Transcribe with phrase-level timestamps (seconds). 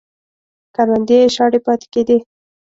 [0.75, 2.17] کروندې یې شاړې پاتې کېدې